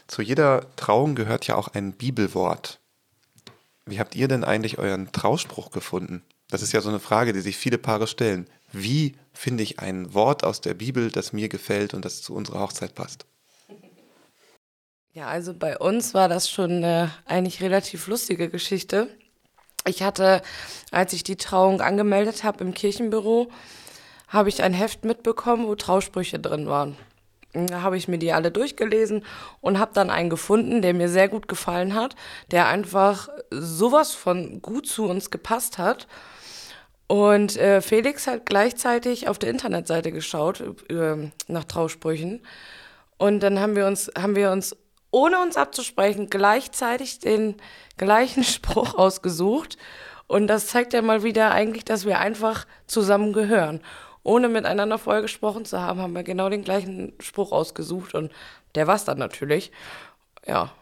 Zu 0.07 0.23
jeder 0.23 0.67
Trauung 0.77 1.15
gehört 1.15 1.47
ja 1.47 1.57
auch 1.57 1.69
ein 1.69 1.93
Bibelwort. 1.93 2.81
Wie 3.87 4.01
habt 4.01 4.15
ihr 4.15 4.29
denn 4.29 4.45
eigentlich 4.45 4.79
euren 4.79 5.13
Trauspruch 5.13 5.71
gefunden? 5.71 6.23
Das 6.49 6.63
ist 6.63 6.73
ja 6.73 6.81
so 6.81 6.89
eine 6.89 7.01
Frage, 7.01 7.33
die 7.33 7.41
sich 7.41 7.57
viele 7.57 7.79
Paare 7.79 8.07
stellen. 8.07 8.49
Wie 8.73 9.17
finde 9.33 9.63
ich 9.63 9.81
ein 9.81 10.15
Wort 10.15 10.45
aus 10.45 10.61
der 10.61 10.75
Bibel, 10.75 11.11
das 11.11 11.33
mir 11.33 11.49
gefällt 11.49 11.95
und 11.95 12.05
das 12.05 12.23
zu 12.23 12.35
unserer 12.35 12.61
Hochzeit 12.61 12.95
passt? 12.95 13.27
Ja, 15.17 15.29
also 15.29 15.55
bei 15.55 15.79
uns 15.79 16.13
war 16.13 16.29
das 16.29 16.51
schon 16.51 16.71
eine 16.71 17.11
eigentlich 17.25 17.63
relativ 17.63 18.07
lustige 18.07 18.51
Geschichte. 18.51 19.09
Ich 19.87 20.03
hatte, 20.03 20.43
als 20.91 21.15
ich 21.15 21.25
die 21.25 21.37
Trauung 21.37 21.81
angemeldet 21.81 22.45
habe 22.45 22.63
im 22.63 22.75
Kirchenbüro, 22.75 23.49
habe 24.29 24.51
ich 24.51 24.63
ein 24.63 24.75
Heft 24.75 25.07
mitbekommen, 25.07 25.69
wo 25.69 25.75
Trausprüche 25.75 26.39
drin 26.39 26.67
waren. 26.67 26.99
Da 27.55 27.81
habe 27.81 27.97
ich 27.97 28.09
mir 28.09 28.19
die 28.19 28.35
alle 28.35 28.51
durchgelesen 28.51 29.25
und 29.63 29.79
habe 29.79 29.95
dann 29.95 30.11
einen 30.11 30.29
gefunden, 30.29 30.83
der 30.83 30.93
mir 30.93 31.09
sehr 31.09 31.29
gut 31.31 31.49
gefallen 31.49 31.95
hat, 31.95 32.15
der 32.51 32.69
einfach 32.69 33.31
sowas 33.51 34.13
von 34.13 34.61
gut 34.61 34.87
zu 34.87 35.07
uns 35.07 35.31
gepasst 35.31 35.79
hat. 35.79 36.09
Und 37.07 37.57
äh, 37.57 37.81
Felix 37.81 38.27
hat 38.27 38.45
gleichzeitig 38.45 39.29
auf 39.29 39.39
der 39.39 39.49
Internetseite 39.49 40.13
geschaut 40.13 40.63
äh, 40.91 41.31
nach 41.49 41.65
Trausprüchen. 41.65 42.43
Und 43.17 43.41
dann 43.41 43.59
haben 43.59 43.77
wir 43.77 43.87
uns, 43.87 44.11
haben 44.15 44.37
wir 44.37 44.51
uns 44.51 44.77
ohne 45.11 45.41
uns 45.41 45.57
abzusprechen, 45.57 46.29
gleichzeitig 46.29 47.19
den 47.19 47.57
gleichen 47.97 48.45
Spruch 48.45 48.95
ausgesucht. 48.95 49.77
Und 50.27 50.49
das 50.49 50.67
zeigt 50.67 50.93
ja 50.93 51.03
mal 51.03 51.23
wieder 51.23 51.53
eigentlich, 51.53 51.85
dass 51.85 52.05
wir 52.05 52.19
einfach 52.19 52.67
zusammen 52.87 53.33
gehören. 53.33 53.81
Ohne 54.23 54.49
miteinander 54.49 54.99
vorher 54.99 55.23
gesprochen 55.23 55.65
zu 55.65 55.81
haben, 55.81 56.01
haben 56.01 56.15
wir 56.15 56.25
genau 56.25 56.49
den 56.49 56.65
gleichen 56.65 57.13
Spruch 57.21 57.53
ausgesucht 57.53 58.15
und 58.15 58.33
der 58.75 58.89
war 58.89 58.97
es 58.97 59.05
dann 59.05 59.19
natürlich. 59.19 59.71
Ja, 60.45 60.73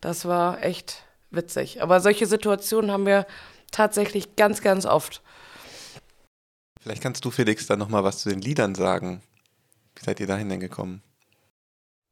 das 0.00 0.24
war 0.24 0.62
echt 0.62 1.04
witzig. 1.30 1.80
Aber 1.80 2.00
solche 2.00 2.26
Situationen 2.26 2.90
haben 2.90 3.06
wir 3.06 3.26
tatsächlich 3.70 4.34
ganz, 4.34 4.62
ganz 4.62 4.84
oft. 4.84 5.22
Vielleicht 6.80 7.02
kannst 7.02 7.24
du, 7.24 7.30
Felix, 7.30 7.66
dann 7.66 7.78
nochmal 7.78 8.02
was 8.02 8.18
zu 8.18 8.30
den 8.30 8.40
Liedern 8.40 8.74
sagen. 8.74 9.22
Wie 9.94 10.04
seid 10.04 10.18
ihr 10.18 10.26
dahin 10.26 10.48
denn 10.48 10.60
gekommen? 10.60 11.02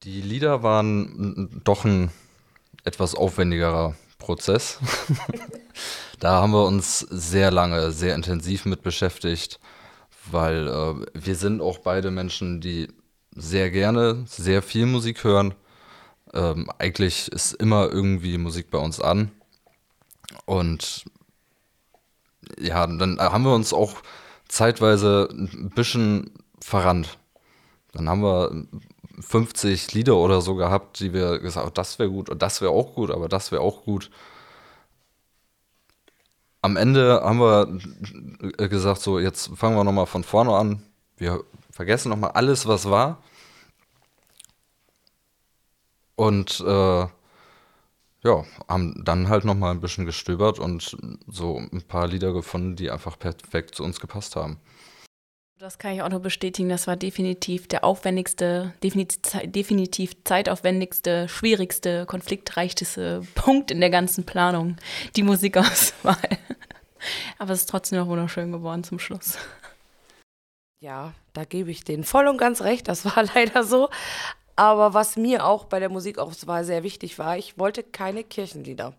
Die 0.04 0.20
Lieder 0.20 0.62
waren 0.62 1.60
doch 1.64 1.84
ein 1.84 2.10
etwas 2.84 3.16
aufwendigerer 3.16 3.96
Prozess. 4.18 4.78
da 6.20 6.40
haben 6.40 6.52
wir 6.52 6.66
uns 6.66 7.00
sehr 7.00 7.50
lange, 7.50 7.90
sehr 7.90 8.14
intensiv 8.14 8.64
mit 8.64 8.82
beschäftigt, 8.82 9.58
weil 10.30 10.68
äh, 10.68 11.06
wir 11.14 11.34
sind 11.34 11.60
auch 11.60 11.78
beide 11.78 12.12
Menschen, 12.12 12.60
die 12.60 12.88
sehr 13.34 13.70
gerne 13.70 14.24
sehr 14.26 14.62
viel 14.62 14.86
Musik 14.86 15.24
hören. 15.24 15.54
Ähm, 16.32 16.70
eigentlich 16.78 17.32
ist 17.32 17.54
immer 17.54 17.88
irgendwie 17.90 18.38
Musik 18.38 18.70
bei 18.70 18.78
uns 18.78 19.00
an. 19.00 19.32
Und 20.44 21.06
ja, 22.56 22.86
dann 22.86 23.18
haben 23.18 23.44
wir 23.44 23.54
uns 23.54 23.72
auch 23.72 23.94
zeitweise 24.46 25.28
ein 25.32 25.70
bisschen 25.74 26.30
verrannt. 26.60 27.18
Dann 27.92 28.08
haben 28.08 28.22
wir 28.22 28.66
50 29.20 29.94
Lieder 29.94 30.16
oder 30.16 30.40
so 30.40 30.54
gehabt, 30.54 31.00
die 31.00 31.12
wir 31.12 31.38
gesagt 31.38 31.66
haben, 31.66 31.74
das 31.74 31.98
wäre 31.98 32.10
gut 32.10 32.30
und 32.30 32.42
das 32.42 32.60
wäre 32.60 32.72
auch 32.72 32.94
gut, 32.94 33.10
aber 33.10 33.28
das 33.28 33.52
wäre 33.52 33.62
auch 33.62 33.84
gut. 33.84 34.10
Am 36.60 36.76
Ende 36.76 37.20
haben 37.22 37.38
wir 37.38 38.68
gesagt, 38.68 39.00
so 39.00 39.18
jetzt 39.18 39.50
fangen 39.56 39.76
wir 39.76 39.84
nochmal 39.84 40.06
von 40.06 40.24
vorne 40.24 40.54
an. 40.56 40.82
Wir 41.16 41.44
vergessen 41.70 42.08
nochmal 42.10 42.32
alles, 42.32 42.66
was 42.66 42.90
war. 42.90 43.22
Und 46.16 46.60
äh, 46.66 47.06
ja, 48.24 48.44
haben 48.68 49.04
dann 49.04 49.28
halt 49.28 49.44
nochmal 49.44 49.70
ein 49.70 49.80
bisschen 49.80 50.04
gestöbert 50.04 50.58
und 50.58 50.96
so 51.28 51.58
ein 51.58 51.82
paar 51.82 52.08
Lieder 52.08 52.32
gefunden, 52.32 52.74
die 52.76 52.90
einfach 52.90 53.18
perfekt 53.18 53.74
zu 53.76 53.84
uns 53.84 54.00
gepasst 54.00 54.34
haben. 54.36 54.58
Das 55.60 55.78
kann 55.78 55.92
ich 55.92 56.02
auch 56.02 56.08
nur 56.08 56.20
bestätigen. 56.20 56.68
Das 56.68 56.86
war 56.86 56.94
definitiv 56.94 57.66
der 57.66 57.82
aufwendigste, 57.82 58.74
definitiv, 58.80 60.12
zeitaufwendigste, 60.22 61.28
schwierigste, 61.28 62.06
konfliktreichste 62.06 63.22
Punkt 63.34 63.72
in 63.72 63.80
der 63.80 63.90
ganzen 63.90 64.24
Planung, 64.24 64.76
die 65.16 65.24
Musikauswahl. 65.24 66.16
Aber 67.38 67.52
es 67.54 67.62
ist 67.62 67.70
trotzdem 67.70 67.98
noch 67.98 68.06
wunderschön 68.06 68.52
geworden 68.52 68.84
zum 68.84 69.00
Schluss. 69.00 69.36
Ja, 70.78 71.12
da 71.32 71.44
gebe 71.44 71.72
ich 71.72 71.82
denen 71.82 72.04
voll 72.04 72.28
und 72.28 72.38
ganz 72.38 72.62
recht. 72.62 72.86
Das 72.86 73.04
war 73.04 73.24
leider 73.34 73.64
so. 73.64 73.90
Aber 74.54 74.94
was 74.94 75.16
mir 75.16 75.44
auch 75.44 75.64
bei 75.64 75.80
der 75.80 75.88
Musikauswahl 75.88 76.62
sehr 76.62 76.84
wichtig 76.84 77.18
war, 77.18 77.36
ich 77.36 77.58
wollte 77.58 77.82
keine 77.82 78.22
Kirchenlieder 78.22 78.94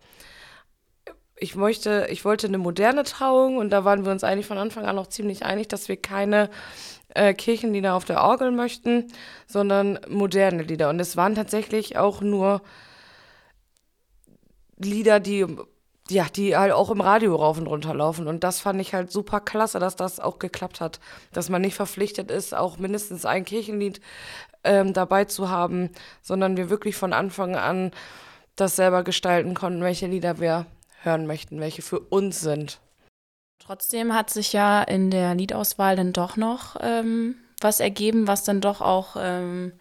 ich 1.40 1.56
möchte, 1.56 2.08
ich 2.10 2.26
wollte 2.26 2.48
eine 2.48 2.58
moderne 2.58 3.04
Trauung 3.04 3.58
und 3.58 3.70
da 3.70 3.86
waren 3.86 4.06
wir 4.06 4.12
uns 4.12 4.24
eigentlich 4.24 4.46
von 4.46 4.58
Anfang 4.58 4.86
an 4.86 4.96
noch 4.96 5.08
ziemlich 5.08 5.46
einig, 5.46 5.68
dass 5.68 5.88
wir 5.88 5.98
keine 5.98 6.50
äh, 7.16 7.34
Kirchenlieder 7.34 7.96
auf 7.96 8.06
der 8.06 8.22
Orgel 8.22 8.52
möchten, 8.52 9.08
sondern 9.48 10.00
moderne 10.08 10.64
Lieder. 10.64 10.90
Und 10.90 11.00
es 11.00 11.18
waren 11.18 11.36
tatsächlich 11.36 11.98
auch 11.98 12.22
nur 12.22 12.62
Lieder, 14.78 15.20
die 15.20 15.46
ja, 16.10 16.26
die 16.26 16.58
halt 16.58 16.72
auch 16.72 16.90
im 16.90 17.02
Radio 17.02 17.36
rauf 17.36 17.60
und 17.60 17.68
runter 17.68 17.94
laufen. 17.94 18.28
Und 18.28 18.44
das 18.44 18.60
fand 18.60 18.82
ich 18.82 18.96
halt 18.96 19.12
super 19.12 19.40
klasse, 19.40 19.78
dass 19.78 19.96
das 19.96 20.20
auch 20.20 20.40
geklappt 20.40 20.82
hat. 20.82 21.00
Dass 21.34 21.50
man 21.50 21.62
nicht 21.62 21.76
verpflichtet 21.76 22.32
ist, 22.32 22.56
auch 22.56 22.80
mindestens 22.80 23.26
ein 23.26 23.46
Kirchenlied 23.46 24.02
ähm, 24.64 24.94
dabei 24.94 25.26
zu 25.26 25.50
haben, 25.50 25.92
sondern 26.24 26.58
wir 26.58 26.72
wirklich 26.72 26.96
von 26.96 27.14
Anfang 27.14 27.56
an 27.56 27.92
das 28.56 28.76
selber 28.76 29.04
gestalten 29.04 29.54
konnten, 29.54 29.84
welche 29.84 30.08
Lieder 30.08 30.40
wir 30.40 30.66
hören 31.02 31.28
möchten, 31.28 31.60
welche 31.60 31.82
für 31.82 32.00
uns 32.00 32.42
sind. 32.42 32.80
Trotzdem 33.60 34.14
hat 34.14 34.30
sich 34.30 34.54
ja 34.54 34.82
in 34.82 35.12
der 35.12 35.36
Liedauswahl 35.36 35.96
dann 35.96 36.14
doch 36.14 36.38
noch 36.38 36.76
ähm, 36.82 37.36
was 37.62 37.80
ergeben, 37.80 38.28
was 38.28 38.44
dann 38.44 38.62
doch 38.62 38.82
auch 38.82 39.16
ähm, 39.20 39.74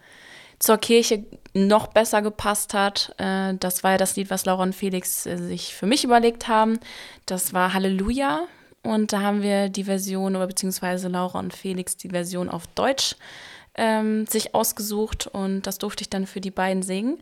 zur 0.59 0.79
Kirche 0.79 1.25
noch 1.55 1.89
besser 1.89 2.23
gepasst 2.23 2.75
hat. 2.75 3.15
Äh, 3.19 3.55
das 3.59 3.85
war 3.85 3.93
ja 3.93 3.97
das 3.97 4.17
Lied, 4.17 4.31
was 4.31 4.45
Laura 4.45 4.63
und 4.63 4.75
Felix 4.75 5.27
äh, 5.27 5.37
sich 5.37 5.75
für 5.75 5.87
mich 5.87 6.05
überlegt 6.05 6.49
haben. 6.49 6.81
Das 7.27 7.53
war 7.53 7.73
Halleluja. 7.73 8.41
Und 8.83 9.13
da 9.13 9.23
haben 9.23 9.43
wir 9.43 9.69
die 9.69 9.85
Version, 9.85 10.37
oder 10.37 10.47
beziehungsweise 10.47 11.09
Laura 11.09 11.39
und 11.39 11.53
Felix 11.53 11.97
die 11.97 12.11
Version 12.11 12.49
auf 12.49 12.67
Deutsch 12.69 13.17
ähm, 13.75 14.27
sich 14.27 14.55
ausgesucht. 14.55 15.27
Und 15.27 15.63
das 15.63 15.79
durfte 15.79 16.03
ich 16.03 16.11
dann 16.11 16.27
für 16.27 16.41
die 16.41 16.51
beiden 16.51 16.83
singen. 16.83 17.21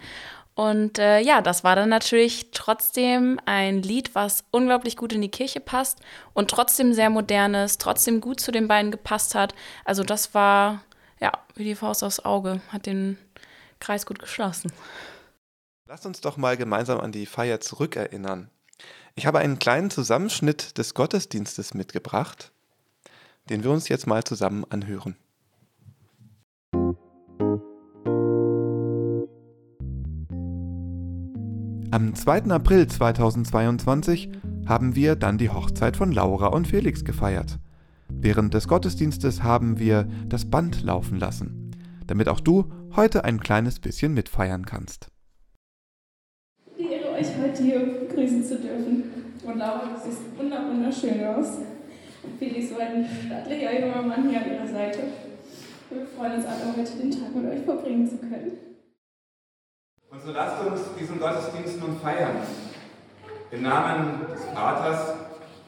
Und 0.56 0.98
äh, 0.98 1.20
ja, 1.20 1.42
das 1.42 1.64
war 1.64 1.76
dann 1.76 1.90
natürlich 1.90 2.50
trotzdem 2.50 3.38
ein 3.44 3.82
Lied, 3.82 4.14
was 4.14 4.42
unglaublich 4.50 4.96
gut 4.96 5.12
in 5.12 5.20
die 5.20 5.30
Kirche 5.30 5.60
passt 5.60 6.00
und 6.32 6.50
trotzdem 6.50 6.94
sehr 6.94 7.10
modernes, 7.10 7.76
trotzdem 7.76 8.22
gut 8.22 8.40
zu 8.40 8.52
den 8.52 8.66
beiden 8.66 8.90
gepasst 8.90 9.34
hat. 9.34 9.54
Also 9.84 10.02
das 10.02 10.32
war 10.32 10.82
ja 11.20 11.30
wie 11.56 11.64
die 11.64 11.74
Faust 11.74 12.02
aufs 12.02 12.20
Auge, 12.20 12.62
hat 12.70 12.86
den 12.86 13.18
Kreis 13.80 14.06
gut 14.06 14.18
geschlossen. 14.18 14.72
Lasst 15.84 16.06
uns 16.06 16.22
doch 16.22 16.38
mal 16.38 16.56
gemeinsam 16.56 17.00
an 17.00 17.12
die 17.12 17.26
Feier 17.26 17.60
zurückerinnern. 17.60 18.50
Ich 19.14 19.26
habe 19.26 19.40
einen 19.40 19.58
kleinen 19.58 19.90
Zusammenschnitt 19.90 20.78
des 20.78 20.94
Gottesdienstes 20.94 21.74
mitgebracht, 21.74 22.50
den 23.50 23.62
wir 23.62 23.70
uns 23.70 23.90
jetzt 23.90 24.06
mal 24.06 24.24
zusammen 24.24 24.64
anhören. 24.70 25.16
Am 31.96 32.14
2. 32.14 32.50
April 32.50 32.86
2022 32.86 34.28
haben 34.66 34.94
wir 34.94 35.16
dann 35.16 35.38
die 35.38 35.48
Hochzeit 35.48 35.96
von 35.96 36.12
Laura 36.12 36.48
und 36.48 36.68
Felix 36.68 37.06
gefeiert. 37.06 37.58
Während 38.10 38.52
des 38.52 38.68
Gottesdienstes 38.68 39.42
haben 39.42 39.78
wir 39.78 40.06
das 40.28 40.44
Band 40.44 40.82
laufen 40.82 41.18
lassen, 41.18 41.70
damit 42.06 42.28
auch 42.28 42.40
du 42.40 42.70
heute 42.94 43.24
ein 43.24 43.40
kleines 43.40 43.80
bisschen 43.80 44.12
mitfeiern 44.12 44.66
kannst. 44.66 45.06
Die 46.78 46.92
Ehre, 46.92 47.12
euch 47.14 47.28
heute 47.42 47.62
hier 47.62 47.80
begrüßen 47.80 48.44
zu 48.44 48.58
dürfen. 48.58 49.04
Und 49.46 49.56
Laura, 49.56 49.86
du 49.86 49.98
siehst 50.04 50.20
wunderschön 50.36 51.24
aus. 51.24 51.60
Felix, 52.38 52.68
so 52.68 52.76
ein 52.76 53.06
stattlicher 53.24 53.80
junger 53.80 54.02
Mann 54.02 54.28
hier 54.28 54.42
an 54.42 54.52
ihrer 54.52 54.68
Seite. 54.68 54.98
Wir 55.88 56.06
freuen 56.08 56.34
uns 56.34 56.44
alle, 56.44 56.76
heute 56.76 56.98
den 56.98 57.10
Tag 57.10 57.34
mit 57.34 57.50
euch 57.50 57.64
verbringen 57.64 58.06
zu 58.06 58.18
können. 58.18 58.75
So 60.26 60.32
lasst 60.32 60.60
uns 60.66 60.80
diesen 60.98 61.20
Gottesdienst 61.20 61.78
nun 61.78 62.00
feiern. 62.00 62.38
Im 63.52 63.62
Namen 63.62 64.26
des 64.28 64.44
Vaters, 64.46 65.14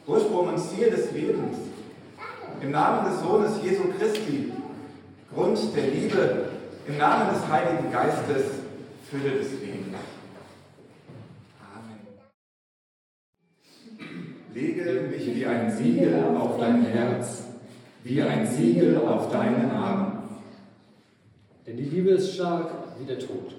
Ursprung 0.05 0.49
und 0.49 0.57
Ziel 0.59 0.89
des 0.89 1.13
Lebens. 1.13 1.55
Im 2.59 2.71
Namen 2.71 3.09
des 3.09 3.21
Sohnes 3.21 3.51
Jesu 3.63 3.83
Christi, 3.97 4.51
Grund 5.33 5.57
der 5.73 5.87
Liebe. 5.87 6.49
Im 6.89 6.97
Namen 6.97 7.33
des 7.33 7.47
Heiligen 7.49 7.89
Geistes, 7.89 8.51
Fülle 9.09 9.37
des 9.37 9.49
Lebens. 9.61 9.95
Amen. 11.73 11.99
Lege 14.53 15.07
mich 15.09 15.35
wie 15.37 15.45
ein 15.45 15.71
Siegel 15.71 16.35
auf 16.37 16.59
dein 16.59 16.83
Herz, 16.83 17.43
wie 18.03 18.21
ein 18.21 18.45
Siegel 18.45 18.97
auf 18.97 19.31
deinen 19.31 19.71
Arm. 19.71 20.23
Denn 21.65 21.77
die 21.77 21.83
Liebe 21.83 22.09
ist 22.09 22.35
stark 22.35 22.69
wie 22.99 23.05
der 23.05 23.19
Tod 23.19 23.53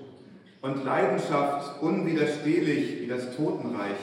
und 0.63 0.85
Leidenschaft 0.85 1.83
unwiderstehlich 1.83 3.01
wie 3.01 3.07
das 3.07 3.35
Totenreich. 3.37 3.97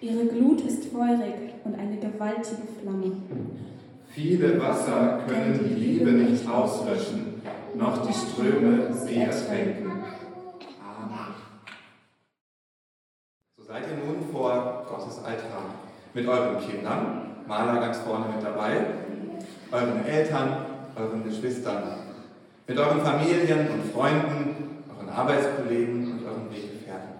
Ihre 0.00 0.26
Glut 0.26 0.60
ist 0.62 0.86
feurig 0.86 1.54
und 1.64 1.78
eine 1.78 1.96
gewaltige 1.96 2.62
Flamme. 2.80 3.12
Viele 4.08 4.60
Wasser 4.60 5.20
können 5.26 5.60
die 5.62 5.74
Liebe 5.74 6.10
nicht 6.10 6.48
auslöschen, 6.48 7.42
noch 7.74 8.06
die 8.06 8.12
Ströme 8.12 8.92
sie 8.94 9.16
ertränken. 9.16 9.90
Amen. 10.80 11.34
So 13.56 13.64
seid 13.64 13.84
ihr 13.88 14.04
nun 14.04 14.30
vor 14.32 14.86
Gottes 14.88 15.18
Altar 15.18 15.74
mit 16.14 16.26
euren 16.26 16.58
Kindern, 16.60 17.36
Maler 17.46 17.80
ganz 17.80 17.98
vorne 17.98 18.26
mit 18.34 18.44
dabei, 18.44 18.86
euren 19.70 20.04
Eltern, 20.06 20.66
euren 20.96 21.24
Geschwistern, 21.24 21.82
mit 22.66 22.78
euren 22.78 23.00
Familien 23.00 23.68
und 23.68 23.92
Freunden, 23.92 24.79
Arbeitskollegen 25.20 26.12
und 26.12 26.26
euren 26.26 26.50
Weggefährten. 26.50 27.10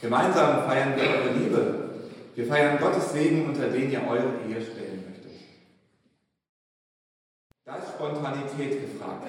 Gemeinsam 0.00 0.64
feiern 0.64 0.94
wir 0.96 1.02
eure 1.02 1.32
Liebe. 1.36 1.90
Wir 2.36 2.46
feiern 2.46 2.78
Gottes 2.78 3.12
Segen, 3.12 3.46
unter 3.46 3.68
den 3.68 3.90
ihr 3.90 4.00
eure 4.08 4.30
Ehe 4.48 4.60
stellen 4.62 5.04
möchtet. 5.08 5.32
Da 7.66 7.76
ist 7.76 7.88
Spontanität 7.88 8.80
gefragt. 8.80 9.26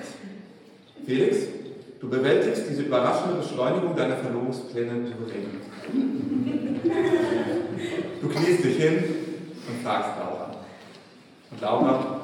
Felix, 1.05 1.37
du 1.99 2.09
bewältigst 2.09 2.69
diese 2.69 2.83
überraschende 2.83 3.39
Beschleunigung 3.39 3.95
deiner 3.95 4.17
Verlobungspläne 4.17 5.07
souverän. 5.07 5.61
Du 8.21 8.29
kniest 8.29 8.63
dich 8.63 8.77
hin 8.77 9.03
und 9.67 9.83
fragst 9.83 10.11
Laura. 10.19 10.55
Und 11.49 11.61
Laura, 11.61 12.21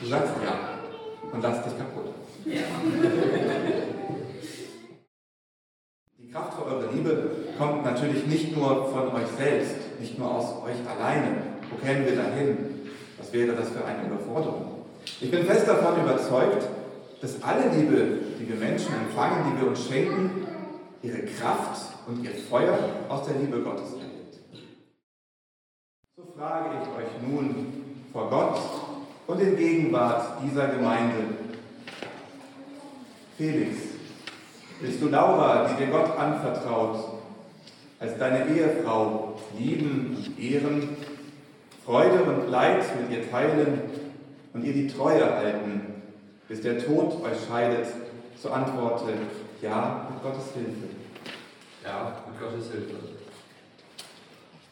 du 0.00 0.06
sagst 0.06 0.34
ja 0.44 0.54
und 1.32 1.42
lass 1.42 1.64
dich 1.64 1.76
kaputt. 1.76 2.14
Ja. 2.46 2.60
Die 6.30 6.36
Kraft 6.36 6.54
für 6.54 6.64
eure 6.64 6.92
Liebe 6.92 7.30
kommt 7.58 7.84
natürlich 7.84 8.24
nicht 8.28 8.56
nur 8.56 8.86
von 8.92 9.12
euch 9.14 9.26
selbst, 9.36 9.74
nicht 9.98 10.16
nur 10.16 10.32
aus 10.32 10.62
euch 10.62 10.76
alleine. 10.88 11.38
Wo 11.68 11.84
kämen 11.84 12.06
wir 12.06 12.14
dahin? 12.14 12.56
Was 13.18 13.32
wäre 13.32 13.56
das 13.56 13.70
für 13.70 13.84
eine 13.84 14.06
Überforderung? 14.06 14.84
Ich 15.20 15.28
bin 15.28 15.44
fest 15.44 15.66
davon 15.66 16.00
überzeugt, 16.00 16.68
dass 17.20 17.42
alle 17.42 17.74
Liebe, 17.74 18.18
die 18.38 18.48
wir 18.48 18.54
Menschen 18.54 18.94
empfangen, 18.94 19.38
die 19.50 19.60
wir 19.60 19.70
uns 19.70 19.84
schenken, 19.84 20.46
ihre 21.02 21.22
Kraft 21.22 21.94
und 22.06 22.22
ihr 22.22 22.30
Feuer 22.30 22.78
aus 23.08 23.26
der 23.26 23.34
Liebe 23.34 23.58
Gottes 23.62 23.94
erhält. 23.94 24.38
So 26.16 26.32
frage 26.38 26.76
ich 26.80 26.88
euch 26.96 27.28
nun 27.28 28.06
vor 28.12 28.30
Gott 28.30 28.60
und 29.26 29.40
in 29.40 29.56
Gegenwart 29.56 30.44
dieser 30.44 30.68
Gemeinde. 30.68 31.24
Felix, 33.36 33.78
bist 34.80 35.02
du 35.02 35.08
Laura, 35.08 35.68
die 35.68 35.84
dir 35.84 35.90
Gott 35.90 36.16
anvertraut, 36.16 36.96
als 37.98 38.16
deine 38.18 38.46
Ehefrau 38.48 39.38
lieben 39.58 40.16
und 40.16 40.42
ehren, 40.42 40.96
Freude 41.84 42.22
und 42.22 42.50
Leid 42.50 42.84
mit 43.00 43.10
ihr 43.10 43.30
teilen 43.30 43.82
und 44.54 44.64
ihr 44.64 44.72
die 44.72 44.88
Treue 44.88 45.24
halten, 45.36 45.82
bis 46.48 46.62
der 46.62 46.78
Tod 46.78 47.22
euch 47.22 47.46
scheidet, 47.46 47.86
so 48.40 48.50
antworte 48.50 49.12
ja 49.60 50.08
mit 50.10 50.22
Gottes 50.22 50.52
Hilfe. 50.54 50.88
Ja, 51.84 52.22
mit 52.26 52.40
Gottes 52.40 52.70
Hilfe. 52.70 52.94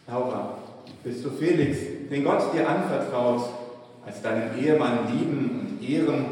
Laura, 0.07 0.59
bist 1.05 1.25
du 1.25 1.31
Felix, 1.31 1.79
den 2.11 2.25
Gott 2.25 2.55
dir 2.55 2.67
anvertraut, 2.67 3.43
als 4.07 4.23
deinen 4.23 4.59
Ehemann 4.59 5.01
lieben 5.13 5.79
und 5.81 5.89
ehren, 5.89 6.25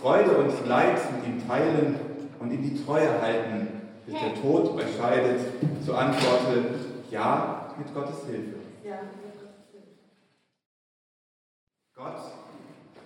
Freude 0.00 0.36
und 0.36 0.68
Leid 0.68 0.98
mit 1.12 1.28
ihm 1.28 1.48
teilen 1.48 2.03
und 2.40 2.52
ihm 2.52 2.62
die 2.62 2.84
Treue 2.84 3.20
halten, 3.20 3.68
bis 4.06 4.14
der 4.14 4.34
Tod 4.40 4.76
euch 4.76 4.96
scheidet, 4.96 5.40
so 5.84 5.94
antworte 5.94 6.64
ja 7.10 7.72
mit 7.78 7.94
Gottes 7.94 8.24
Hilfe. 8.26 8.56
Ja. 8.84 8.98
Gott, 11.96 12.20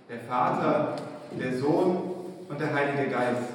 der 0.08 0.20
Vater, 0.20 0.96
der 1.38 1.58
Sohn 1.58 1.98
und 2.48 2.60
der 2.60 2.74
Heilige 2.74 3.10
Geist, 3.10 3.52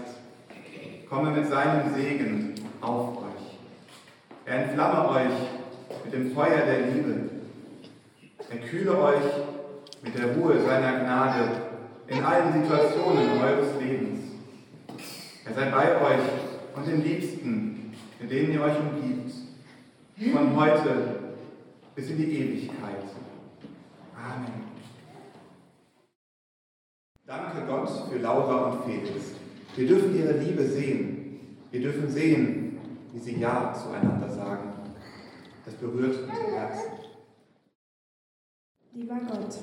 komme 1.10 1.32
mit 1.32 1.48
seinem 1.48 1.94
Segen 1.96 2.56
auf 2.82 3.18
euch. 3.18 3.58
Er 4.46 4.65
entflamme 4.65 5.10
euch 5.10 6.03
mit 6.06 6.13
dem 6.13 6.34
Feuer 6.34 6.65
der 6.65 6.88
Liebe. 6.88 7.30
Er 8.50 8.58
kühle 8.68 8.98
euch 9.00 9.24
mit 10.03 10.18
der 10.18 10.36
Ruhe 10.36 10.62
seiner 10.62 11.00
Gnade 11.00 11.50
in 12.08 12.24
allen 12.24 12.62
Situationen 12.62 13.42
eures 13.42 13.80
Lebens. 13.80 14.23
Er 15.45 15.53
sei 15.53 15.69
bei 15.69 16.01
euch 16.01 16.23
und 16.75 16.88
den 16.88 17.03
Liebsten, 17.03 17.91
mit 18.19 18.31
denen 18.31 18.53
ihr 18.53 18.62
euch 18.62 18.77
umgibt, 18.79 19.31
von 20.31 20.55
heute 20.55 21.19
bis 21.95 22.09
in 22.09 22.17
die 22.17 22.39
Ewigkeit. 22.39 23.03
Amen. 24.15 24.63
Danke 27.25 27.65
Gott 27.67 27.89
für 28.09 28.19
Laura 28.19 28.69
und 28.69 28.85
Felix. 28.85 29.33
Wir 29.75 29.88
dürfen 29.88 30.15
ihre 30.15 30.38
Liebe 30.38 30.65
sehen. 30.65 31.39
Wir 31.71 31.81
dürfen 31.81 32.09
sehen, 32.09 32.77
wie 33.12 33.19
sie 33.19 33.39
Ja 33.39 33.73
zueinander 33.73 34.29
sagen. 34.29 34.69
Das 35.65 35.73
berührt 35.75 36.19
unser 36.21 36.55
Herz. 36.55 36.77
Lieber 38.93 39.19
Gott, 39.27 39.57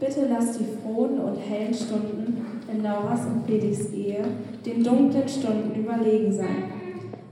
bitte 0.00 0.26
lass 0.28 0.58
die 0.58 0.66
frohen 0.82 1.20
und 1.20 1.36
hellen 1.36 1.72
Stunden 1.72 2.45
in 2.72 2.82
Lauras 2.82 3.26
und 3.26 3.46
Felix 3.46 3.92
Ehe 3.92 4.24
den 4.64 4.82
dunklen 4.82 5.28
Stunden 5.28 5.74
überlegen 5.78 6.32
sein, 6.32 6.70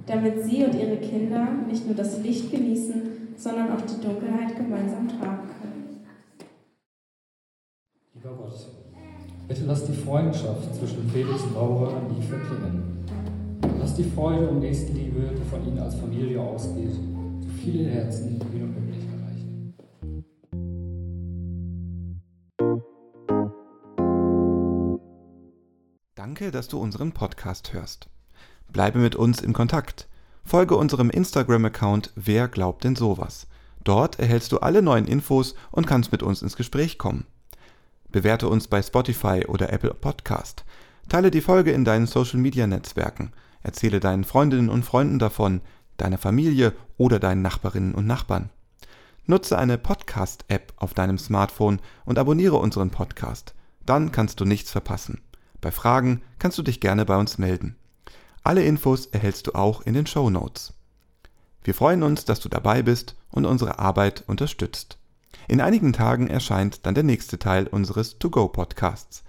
damit 0.06 0.44
sie 0.44 0.64
und 0.64 0.74
ihre 0.74 0.96
Kinder 0.96 1.48
nicht 1.68 1.86
nur 1.86 1.94
das 1.94 2.20
Licht 2.22 2.50
genießen, 2.50 3.34
sondern 3.36 3.72
auch 3.72 3.80
die 3.80 4.00
Dunkelheit 4.04 4.56
gemeinsam 4.56 5.08
tragen 5.08 5.48
können. 5.60 6.04
Lieber 8.14 8.36
Gott, 8.36 8.68
bitte 9.48 9.64
lass 9.66 9.86
die 9.86 9.92
Freundschaft 9.92 10.74
zwischen 10.74 11.08
Felix 11.10 11.42
und 11.42 11.54
Laura 11.54 11.92
nie 12.08 12.22
verklingen. 12.22 13.04
Lass 13.78 13.94
die 13.94 14.04
Freude 14.04 14.48
und 14.48 14.60
Nächstenliebe, 14.60 15.30
die 15.36 15.50
von 15.50 15.66
ihnen 15.66 15.78
als 15.78 15.96
Familie 15.96 16.40
ausgeht, 16.40 16.92
so 16.92 17.48
viele 17.62 17.90
Herzen 17.90 18.40
wie 18.52 18.58
nur 18.58 18.68
Danke, 26.24 26.50
dass 26.50 26.68
du 26.68 26.78
unseren 26.78 27.12
Podcast 27.12 27.74
hörst. 27.74 28.08
Bleibe 28.72 28.98
mit 28.98 29.14
uns 29.14 29.42
in 29.42 29.52
Kontakt. 29.52 30.08
Folge 30.42 30.74
unserem 30.74 31.10
Instagram-Account 31.10 32.12
Wer 32.16 32.48
glaubt 32.48 32.84
denn 32.84 32.96
sowas? 32.96 33.46
Dort 33.84 34.18
erhältst 34.18 34.50
du 34.50 34.60
alle 34.60 34.80
neuen 34.80 35.06
Infos 35.06 35.54
und 35.70 35.86
kannst 35.86 36.12
mit 36.12 36.22
uns 36.22 36.40
ins 36.40 36.56
Gespräch 36.56 36.96
kommen. 36.96 37.26
Bewerte 38.10 38.48
uns 38.48 38.68
bei 38.68 38.80
Spotify 38.80 39.44
oder 39.46 39.70
Apple 39.70 39.92
Podcast. 39.92 40.64
Teile 41.10 41.30
die 41.30 41.42
Folge 41.42 41.72
in 41.72 41.84
deinen 41.84 42.06
Social-Media-Netzwerken. 42.06 43.34
Erzähle 43.62 44.00
deinen 44.00 44.24
Freundinnen 44.24 44.70
und 44.70 44.86
Freunden 44.86 45.18
davon, 45.18 45.60
deiner 45.98 46.16
Familie 46.16 46.72
oder 46.96 47.18
deinen 47.18 47.42
Nachbarinnen 47.42 47.94
und 47.94 48.06
Nachbarn. 48.06 48.48
Nutze 49.26 49.58
eine 49.58 49.76
Podcast-App 49.76 50.72
auf 50.76 50.94
deinem 50.94 51.18
Smartphone 51.18 51.80
und 52.06 52.18
abonniere 52.18 52.56
unseren 52.56 52.88
Podcast. 52.88 53.54
Dann 53.84 54.10
kannst 54.10 54.40
du 54.40 54.46
nichts 54.46 54.70
verpassen. 54.70 55.20
Bei 55.64 55.70
Fragen 55.70 56.20
kannst 56.38 56.58
du 56.58 56.62
dich 56.62 56.78
gerne 56.78 57.06
bei 57.06 57.16
uns 57.16 57.38
melden. 57.38 57.76
Alle 58.42 58.62
Infos 58.62 59.06
erhältst 59.06 59.46
du 59.46 59.54
auch 59.54 59.80
in 59.80 59.94
den 59.94 60.06
Show 60.06 60.28
Notes. 60.28 60.74
Wir 61.62 61.72
freuen 61.72 62.02
uns, 62.02 62.26
dass 62.26 62.38
du 62.40 62.50
dabei 62.50 62.82
bist 62.82 63.16
und 63.30 63.46
unsere 63.46 63.78
Arbeit 63.78 64.24
unterstützt. 64.26 64.98
In 65.48 65.62
einigen 65.62 65.94
Tagen 65.94 66.28
erscheint 66.28 66.84
dann 66.84 66.94
der 66.94 67.02
nächste 67.02 67.38
Teil 67.38 67.66
unseres 67.66 68.18
To-Go-Podcasts. 68.18 69.24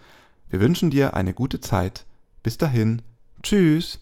Wir 0.50 0.60
wünschen 0.60 0.90
dir 0.90 1.14
eine 1.14 1.34
gute 1.34 1.62
Zeit. 1.62 2.06
Bis 2.44 2.58
dahin. 2.58 3.02
Tschüss. 3.42 4.02